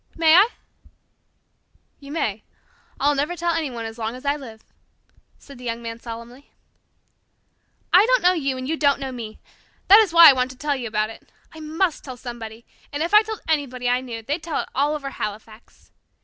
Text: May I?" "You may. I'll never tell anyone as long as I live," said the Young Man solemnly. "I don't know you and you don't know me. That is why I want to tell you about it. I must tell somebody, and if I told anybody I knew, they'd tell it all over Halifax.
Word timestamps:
May 0.15 0.33
I?" 0.33 0.47
"You 1.99 2.11
may. 2.11 2.41
I'll 2.99 3.13
never 3.13 3.35
tell 3.35 3.53
anyone 3.53 3.85
as 3.85 3.99
long 3.99 4.15
as 4.15 4.25
I 4.25 4.35
live," 4.35 4.63
said 5.37 5.59
the 5.59 5.63
Young 5.63 5.83
Man 5.83 5.99
solemnly. 5.99 6.49
"I 7.93 8.07
don't 8.07 8.23
know 8.23 8.33
you 8.33 8.57
and 8.57 8.67
you 8.67 8.77
don't 8.77 8.99
know 8.99 9.11
me. 9.11 9.37
That 9.89 9.99
is 9.99 10.11
why 10.11 10.27
I 10.27 10.33
want 10.33 10.49
to 10.49 10.57
tell 10.57 10.75
you 10.75 10.87
about 10.87 11.11
it. 11.11 11.31
I 11.53 11.59
must 11.59 12.03
tell 12.03 12.17
somebody, 12.17 12.65
and 12.91 13.03
if 13.03 13.13
I 13.13 13.21
told 13.21 13.41
anybody 13.47 13.87
I 13.89 14.01
knew, 14.01 14.23
they'd 14.23 14.41
tell 14.41 14.61
it 14.61 14.69
all 14.73 14.95
over 14.95 15.11
Halifax. 15.11 15.91